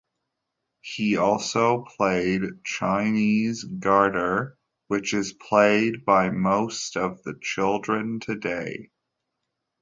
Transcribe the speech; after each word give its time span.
He 0.81 1.17
also 1.17 1.85
played 1.95 2.41
Chinese 2.63 3.63
Garter 3.63 4.57
which 4.87 5.13
is 5.13 5.31
played 5.33 6.05
by 6.05 6.31
most 6.31 6.97
of 6.97 7.21
the 7.21 7.35
children 7.39 8.19
today. 8.19 8.89